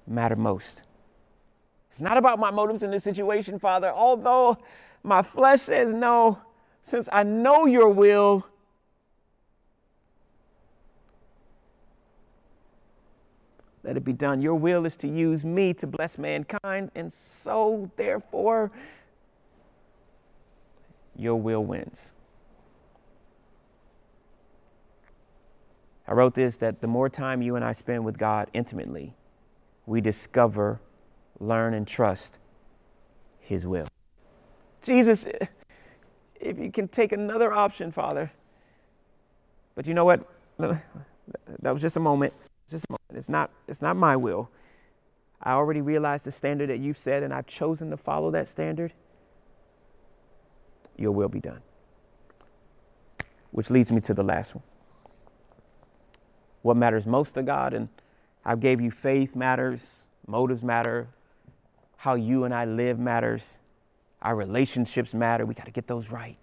[0.06, 0.82] matter most.
[1.90, 4.56] It's not about my motives in this situation, Father, although
[5.02, 6.38] my flesh says no,
[6.82, 8.46] since I know your will.
[13.82, 14.42] Let it be done.
[14.42, 18.70] Your will is to use me to bless mankind, and so, therefore,
[21.16, 22.12] your will wins.
[26.06, 29.14] I wrote this that the more time you and I spend with God intimately,
[29.86, 30.80] we discover,
[31.40, 32.38] learn, and trust
[33.40, 33.88] His will.
[34.82, 35.26] Jesus,
[36.40, 38.30] if you can take another option, Father.
[39.74, 40.26] But you know what?
[40.58, 42.32] That was just a moment.
[42.68, 43.18] Just a moment.
[43.18, 44.50] It's not, it's not my will.
[45.42, 48.92] I already realized the standard that you've set, and I've chosen to follow that standard.
[50.96, 51.62] Your will be done.
[53.50, 54.64] Which leads me to the last one.
[56.62, 57.88] What matters most to God, and
[58.44, 61.08] I gave you faith matters, motives matter,
[62.00, 63.58] how you and I live matters,
[64.22, 65.44] our relationships matter.
[65.44, 66.38] We got to get those right.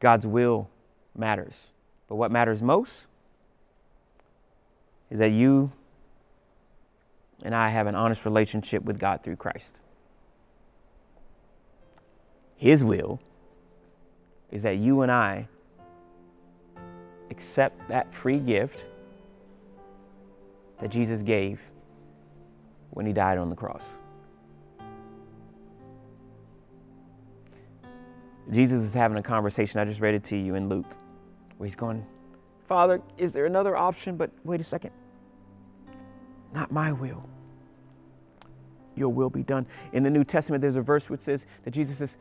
[0.00, 0.68] God's will
[1.16, 1.68] matters.
[2.08, 3.06] But what matters most
[5.12, 5.70] is that you
[7.44, 9.76] and I have an honest relationship with God through Christ.
[12.56, 13.20] His will
[14.50, 15.46] is that you and I
[17.30, 18.84] accept that free gift
[20.80, 21.60] that Jesus gave
[22.92, 23.96] when he died on the cross.
[28.50, 29.80] Jesus is having a conversation.
[29.80, 30.86] I just read it to you in Luke,
[31.56, 32.04] where he's going,
[32.68, 34.16] Father, is there another option?
[34.16, 34.90] But wait a second.
[36.52, 37.28] Not my will.
[38.94, 39.66] Your will be done.
[39.92, 42.16] In the New Testament, there's a verse which says that Jesus says,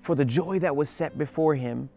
[0.00, 1.90] For the joy that was set before him,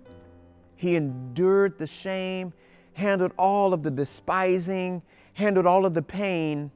[0.75, 2.51] he endured the shame,
[2.93, 5.01] handled all of the despising,
[5.33, 6.71] handled all of the pain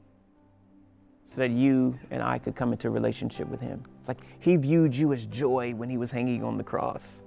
[1.34, 3.82] so that you and I could come into a relationship with him.
[4.06, 7.22] Like he viewed you as joy when he was hanging on the cross.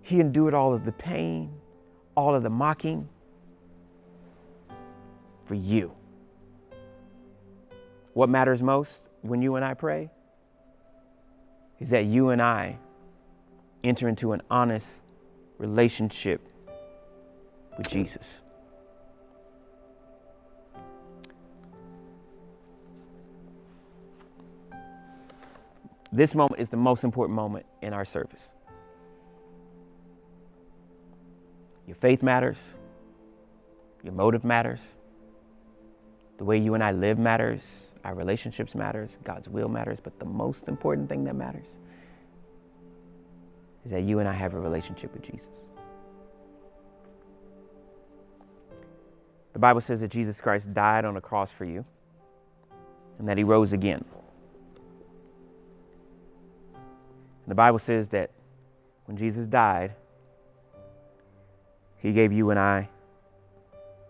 [0.00, 1.52] He endured all of the pain,
[2.16, 3.08] all of the mocking
[5.44, 5.92] for you.
[8.14, 10.10] What matters most when you and I pray
[11.78, 12.78] is that you and I
[13.84, 14.88] enter into an honest
[15.58, 16.40] relationship
[17.76, 18.40] with Jesus.
[26.12, 28.50] This moment is the most important moment in our service.
[31.86, 32.74] Your faith matters,
[34.04, 34.80] your motive matters,
[36.36, 40.24] the way you and I live matters, our relationships matters, God's will matters, but the
[40.24, 41.78] most important thing that matters
[43.84, 45.48] is that you and I have a relationship with Jesus.
[49.52, 51.84] The Bible says that Jesus Christ died on a cross for you
[53.18, 54.04] and that he rose again.
[57.46, 58.30] The Bible says that
[59.06, 59.94] when Jesus died,
[61.98, 62.88] he gave you and I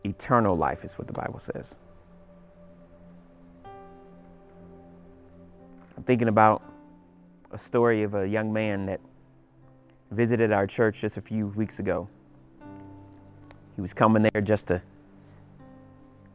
[0.05, 1.77] eternal life, is what the Bible says.
[5.97, 6.63] I'm thinking about
[7.53, 9.01] a story of a young man that
[10.11, 12.09] visited our church just a few weeks ago.
[13.77, 14.83] He was coming there just to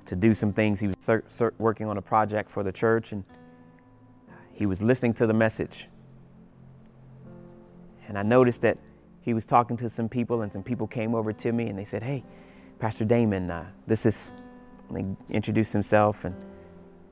[0.05, 0.79] to do some things.
[0.79, 3.25] He was working on a project for the church, and
[4.53, 5.89] he was listening to the message.
[8.07, 8.77] And I noticed that
[9.21, 11.83] he was talking to some people, and some people came over to me and they
[11.83, 12.23] said, Hey,
[12.79, 14.31] Pastor Damon, uh, this is,
[14.89, 16.35] and he introduced himself and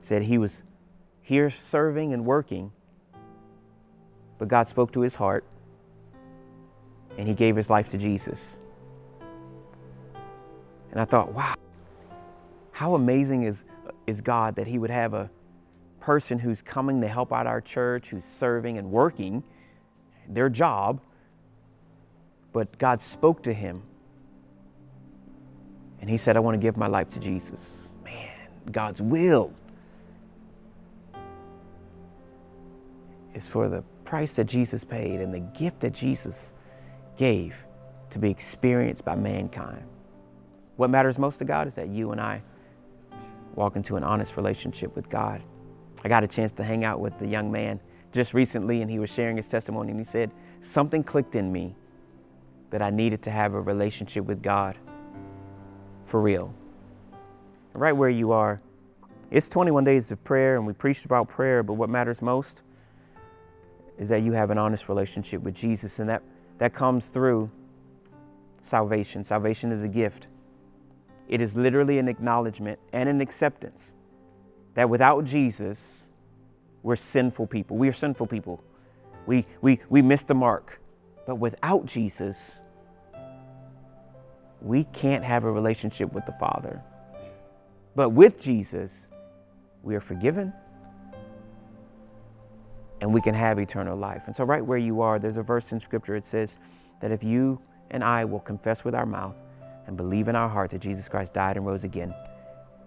[0.01, 0.63] said he was
[1.21, 2.71] here serving and working,
[4.37, 5.43] but God spoke to his heart
[7.17, 8.59] and he gave his life to Jesus.
[10.91, 11.55] And I thought, wow,
[12.71, 13.63] how amazing is,
[14.07, 15.29] is God that he would have a
[15.99, 19.43] person who's coming to help out our church, who's serving and working
[20.29, 21.01] their job,
[22.53, 23.81] but God spoke to him.
[26.01, 27.83] And he said, I want to give my life to Jesus.
[28.03, 28.29] Man,
[28.71, 29.53] God's will
[33.33, 36.53] is for the price that Jesus paid and the gift that Jesus
[37.17, 37.55] gave
[38.11, 39.83] to be experienced by mankind.
[40.77, 42.41] What matters most to God is that you and I
[43.55, 45.41] walk into an honest relationship with God.
[46.03, 47.79] I got a chance to hang out with the young man
[48.15, 51.75] just recently, and he was sharing his testimony, and he said, Something clicked in me
[52.69, 54.77] that I needed to have a relationship with God
[56.05, 56.53] for real.
[57.73, 58.61] Right where you are,
[59.31, 62.63] it's 21 days of prayer, and we preached about prayer, but what matters most
[63.97, 66.23] is that you have an honest relationship with Jesus, and that,
[66.57, 67.51] that comes through
[68.61, 69.25] salvation.
[69.25, 70.27] Salvation is a gift,
[71.27, 73.93] it is literally an acknowledgement and an acceptance
[74.73, 76.04] that without Jesus,
[76.85, 77.77] we're sinful people.
[77.77, 78.63] We are sinful people.
[79.25, 80.79] We, we, we miss the mark.
[81.25, 82.61] But without Jesus,
[84.61, 86.83] we can't have a relationship with the Father.
[87.95, 89.07] But with Jesus,
[89.81, 90.53] we are forgiven
[93.01, 94.21] and we can have eternal life.
[94.27, 96.15] And so, right where you are, there's a verse in Scripture.
[96.15, 96.59] It says
[97.01, 97.59] that if you
[97.89, 99.35] and I will confess with our mouth
[99.87, 102.13] and believe in our heart that Jesus Christ died and rose again,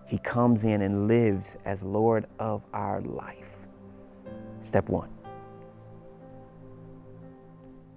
[0.06, 3.57] He comes in and lives as Lord of our life.
[4.60, 5.08] Step one.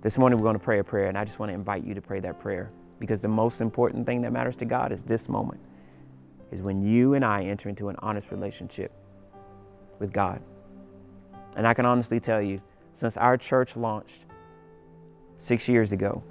[0.01, 1.93] This morning we're going to pray a prayer, and I just want to invite you
[1.93, 5.27] to pray that prayer because the most important thing that matters to God is this
[5.27, 5.59] moment
[6.51, 8.91] is when you and I enter into an honest relationship
[9.99, 10.41] with God.
[11.55, 12.61] And I can honestly tell you,
[12.93, 14.25] since our church launched
[15.37, 16.23] six years ago,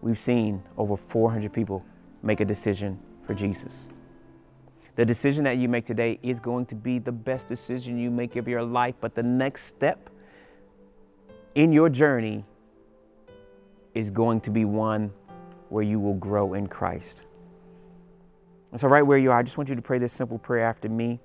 [0.00, 1.84] we've seen over 400 people
[2.22, 3.88] make a decision for Jesus.
[5.00, 8.36] The decision that you make today is going to be the best decision you make
[8.36, 10.10] of your life, but the next step
[11.54, 12.44] in your journey
[13.94, 15.10] is going to be one
[15.70, 17.22] where you will grow in Christ.
[18.72, 20.66] And so, right where you are, I just want you to pray this simple prayer
[20.66, 21.18] after me.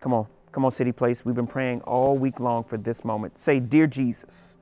[0.00, 1.24] Come on, come on, City Place.
[1.24, 3.38] We've been praying all week long for this moment.
[3.38, 4.56] Say, Dear Jesus,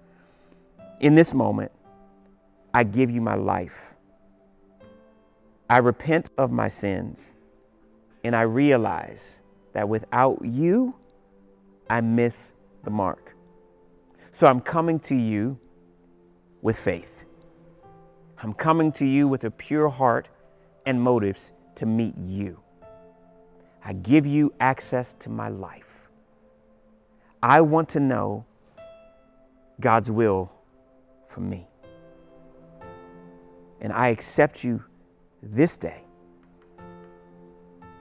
[1.00, 1.72] in this moment,
[2.72, 3.96] I give you my life.
[5.68, 7.34] I repent of my sins,
[8.24, 9.42] and I realize
[9.74, 10.94] that without you,
[11.88, 13.36] I miss the mark.
[14.32, 15.58] So I'm coming to you
[16.62, 17.24] with faith.
[18.42, 20.28] I'm coming to you with a pure heart
[20.86, 22.58] and motives to meet you.
[23.84, 26.08] I give you access to my life.
[27.42, 28.46] I want to know
[29.80, 30.50] God's will
[31.28, 31.68] for me.
[33.82, 34.82] And I accept you
[35.42, 36.03] this day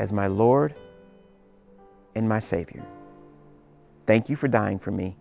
[0.03, 0.75] as my Lord
[2.13, 2.83] and my Savior.
[4.05, 5.15] Thank you for dying for me.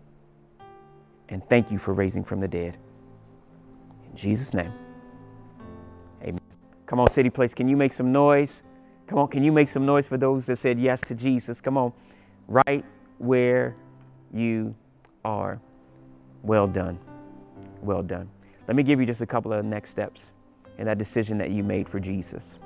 [1.28, 2.76] And thank you for raising from the dead.
[4.10, 4.72] In Jesus' name.
[6.20, 6.40] Amen.
[6.84, 8.64] Come on, City Place, can you make some noise?
[9.06, 11.60] Come on, can you make some noise for those that said yes to Jesus?
[11.60, 11.92] Come on,
[12.48, 12.84] right
[13.18, 13.76] where
[14.34, 14.74] you
[15.24, 15.60] are.
[16.42, 16.98] Well done.
[17.82, 18.28] Well done.
[18.66, 20.32] Let me give you just a couple of next steps
[20.76, 22.58] in that decision that you made for Jesus.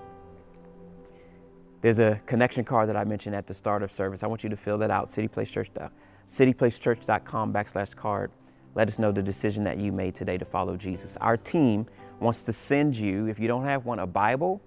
[1.82, 4.22] There's a connection card that I mentioned at the start of service.
[4.22, 5.90] I want you to fill that out, cityplacechurch,
[6.28, 8.30] cityplacechurch.com backslash card.
[8.74, 11.16] Let us know the decision that you made today to follow Jesus.
[11.20, 11.86] Our team
[12.20, 14.60] wants to send you, if you don't have one, a Bible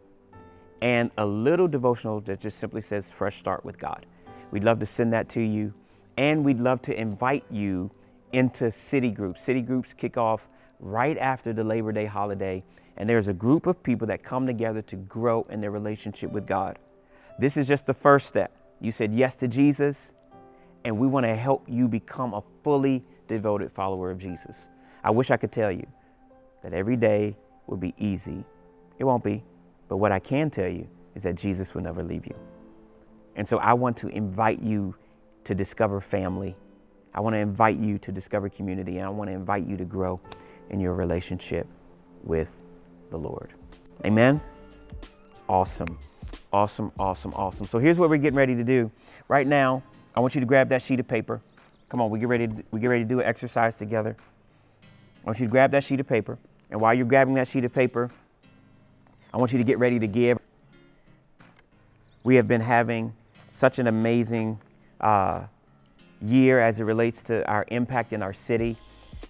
[0.81, 4.05] and a little devotional that just simply says Fresh Start with God.
[4.51, 5.73] We'd love to send that to you.
[6.17, 7.91] And we'd love to invite you
[8.33, 9.43] into city groups.
[9.43, 10.47] City groups kick off
[10.79, 12.63] right after the Labor Day holiday.
[12.97, 16.45] And there's a group of people that come together to grow in their relationship with
[16.45, 16.77] God.
[17.39, 18.53] This is just the first step.
[18.81, 20.13] You said yes to Jesus,
[20.83, 24.67] and we want to help you become a fully devoted follower of Jesus.
[25.03, 25.87] I wish I could tell you
[26.63, 27.37] that every day
[27.67, 28.43] will be easy.
[28.97, 29.43] It won't be.
[29.87, 32.35] But what I can tell you is that Jesus will never leave you.
[33.37, 34.93] And so I want to invite you
[35.45, 36.57] to discover family.
[37.13, 38.97] I want to invite you to discover community.
[38.97, 40.19] And I want to invite you to grow
[40.69, 41.67] in your relationship
[42.23, 42.53] with
[43.11, 43.53] the Lord.
[44.05, 44.41] Amen?
[45.47, 45.97] Awesome.
[46.51, 47.67] Awesome, awesome, awesome.
[47.67, 48.91] So here's what we're getting ready to do.
[49.27, 49.83] Right now,
[50.15, 51.41] I want you to grab that sheet of paper.
[51.89, 54.15] Come on, we get ready to, we get ready to do an exercise together.
[54.83, 56.37] I want you to grab that sheet of paper.
[56.71, 58.09] And while you're grabbing that sheet of paper,
[59.33, 60.39] I want you to get ready to give.
[62.23, 63.13] We have been having
[63.53, 64.59] such an amazing
[65.01, 65.43] uh,
[66.21, 68.75] year as it relates to our impact in our city.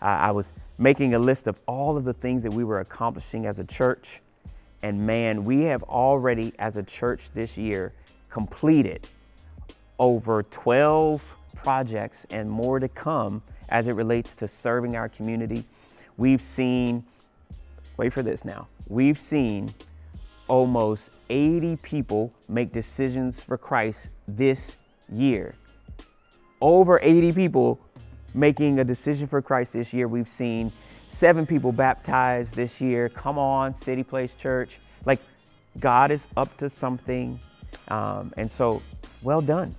[0.02, 3.45] Uh, I was making a list of all of the things that we were accomplishing
[3.45, 4.22] as a church.
[4.82, 7.93] And man, we have already, as a church this year,
[8.30, 9.07] completed
[9.97, 11.21] over 12
[11.55, 15.65] projects and more to come as it relates to serving our community.
[16.17, 17.03] We've seen,
[17.97, 19.73] wait for this now, we've seen
[20.47, 24.77] almost 80 people make decisions for Christ this
[25.11, 25.55] year.
[26.61, 27.80] Over 80 people
[28.34, 30.07] making a decision for Christ this year.
[30.07, 30.71] We've seen
[31.10, 33.10] seven people baptized this year.
[33.10, 34.80] Come on, City Place Church.
[35.05, 35.20] Like,
[35.80, 37.39] God is up to something.
[37.89, 38.82] Um, and so,
[39.22, 39.76] well done.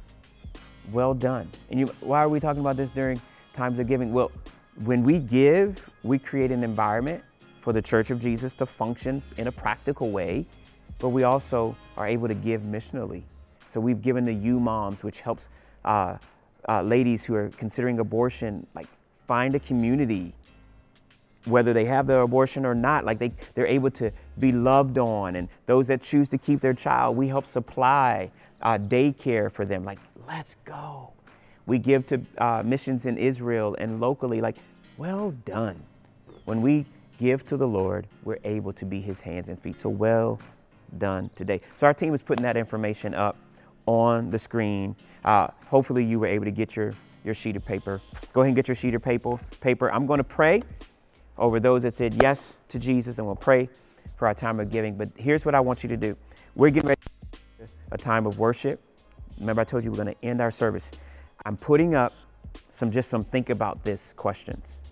[0.93, 1.49] Well done.
[1.71, 3.21] And you, why are we talking about this during
[3.53, 4.13] times of giving?
[4.13, 4.31] Well,
[4.85, 7.23] when we give, we create an environment
[7.61, 10.47] for the Church of Jesus to function in a practical way,
[10.99, 13.23] but we also are able to give missionally.
[13.69, 15.49] So we've given the U Moms, which helps
[15.85, 16.17] uh,
[16.69, 18.89] uh, ladies who are considering abortion, like
[19.27, 20.35] find a community,
[21.45, 23.05] whether they have their abortion or not.
[23.05, 26.75] Like they, they're able to be loved on, and those that choose to keep their
[26.75, 28.31] child, we help supply
[28.63, 29.85] uh, daycare for them.
[29.85, 31.13] Like, let's go.
[31.67, 34.41] We give to uh, missions in Israel and locally.
[34.41, 34.57] Like,
[34.97, 35.81] well done.
[36.45, 36.87] When we
[37.19, 39.79] give to the Lord, we're able to be his hands and feet.
[39.79, 40.41] So well
[40.99, 41.61] done today.
[41.77, 43.37] So our team is putting that information up
[43.87, 44.97] on the screen.
[45.25, 48.01] Uh, hopefully you were able to get your, your sheet of paper.
[48.33, 49.39] Go ahead and get your sheet of paper.
[49.61, 49.93] paper.
[49.93, 50.63] I'm going to pray
[51.41, 53.69] over those that said yes to Jesus, and we'll pray
[54.17, 54.97] for our time of giving.
[54.97, 56.17] But here's what I want you to do
[56.55, 57.01] we're getting ready
[57.59, 58.81] for a time of worship.
[59.41, 60.93] Remember, I told you we're going to end our service.
[61.47, 62.13] I'm putting up
[62.69, 64.83] some just some think about this questions.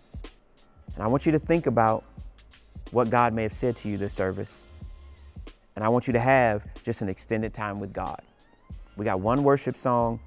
[0.94, 2.04] And I want you to think about
[2.90, 4.64] what God may have said to you this service.
[5.76, 8.22] And I want you to have just an extended time with God.
[8.96, 10.18] We got one worship song,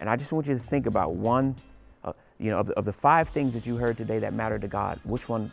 [0.00, 1.56] and I just want you to think about one,
[2.04, 4.68] uh, you know, of of the five things that you heard today that matter to
[4.68, 5.50] God, which one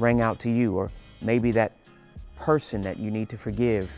[0.00, 0.90] rang out to you, or
[1.20, 1.72] maybe that
[2.36, 3.90] person that you need to forgive.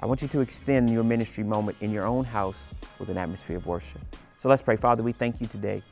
[0.00, 2.64] I want you to extend your ministry moment in your own house
[2.98, 4.00] with an atmosphere of worship.
[4.38, 4.76] So let's pray.
[4.76, 5.82] Father, we thank you today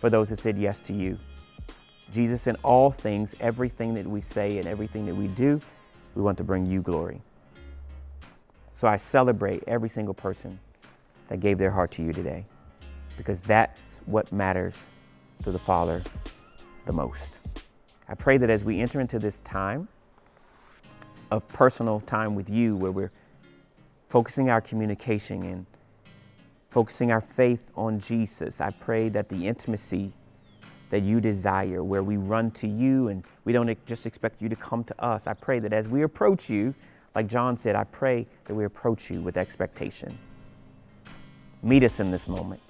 [0.00, 1.16] for those that said yes to you.
[2.10, 5.60] Jesus, in all things, everything that we say and everything that we do,
[6.14, 7.22] we want to bring you glory.
[8.72, 10.58] So I celebrate every single person
[11.28, 12.44] that gave their heart to you today
[13.16, 14.88] because that's what matters
[15.44, 16.02] to the Father
[16.84, 17.38] the most.
[18.12, 19.88] I pray that as we enter into this time
[21.30, 23.10] of personal time with you, where we're
[24.10, 25.64] focusing our communication and
[26.68, 30.12] focusing our faith on Jesus, I pray that the intimacy
[30.90, 34.56] that you desire, where we run to you and we don't just expect you to
[34.56, 36.74] come to us, I pray that as we approach you,
[37.14, 40.18] like John said, I pray that we approach you with expectation.
[41.62, 42.60] Meet us in this moment.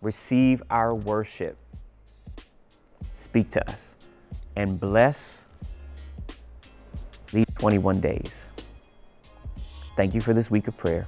[0.00, 1.58] Receive our worship.
[3.12, 3.93] Speak to us
[4.56, 5.46] and bless
[7.32, 8.50] these 21 days.
[9.96, 11.06] Thank you for this week of prayer.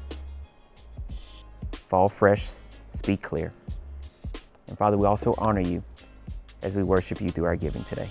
[1.72, 2.53] Fall fresh,
[2.92, 3.53] speak clear.
[4.68, 5.82] And Father, we also honor you
[6.62, 8.09] as we worship you through our giving today.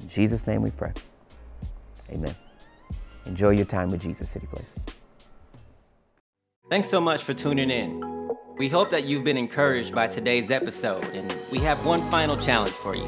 [0.00, 0.92] In Jesus' name we pray.
[2.10, 2.34] Amen.
[3.24, 4.74] Enjoy your time with Jesus City Place.
[6.68, 8.02] Thanks so much for tuning in.
[8.56, 12.72] We hope that you've been encouraged by today's episode, and we have one final challenge
[12.72, 13.06] for you.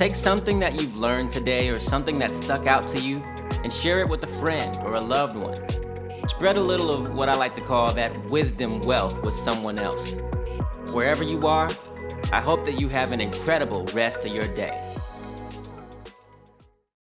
[0.00, 3.20] Take something that you've learned today or something that stuck out to you
[3.64, 5.58] and share it with a friend or a loved one.
[6.26, 10.12] Spread a little of what I like to call that wisdom wealth with someone else.
[10.90, 11.68] Wherever you are,
[12.32, 14.89] I hope that you have an incredible rest of your day.